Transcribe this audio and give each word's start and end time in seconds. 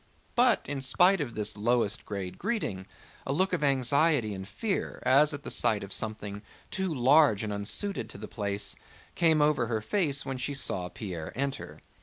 But 0.33 0.67
in 0.67 0.81
spite 0.81 1.21
of 1.21 1.35
this 1.35 1.55
lowest 1.55 2.05
grade 2.07 2.39
greeting, 2.39 2.87
a 3.23 3.31
look 3.31 3.53
of 3.53 3.63
anxiety 3.63 4.33
and 4.33 4.47
fear, 4.47 4.99
as 5.05 5.31
at 5.31 5.43
the 5.43 5.51
sight 5.51 5.83
of 5.83 5.93
something 5.93 6.41
too 6.71 6.91
large 6.91 7.43
and 7.43 7.53
unsuited 7.53 8.09
to 8.09 8.17
the 8.17 8.27
place, 8.27 8.75
came 9.13 9.43
over 9.43 9.67
her 9.67 9.79
face 9.79 10.25
when 10.25 10.39
she 10.39 10.55
saw 10.55 10.89
Pierre 10.89 11.31
enter. 11.35 11.79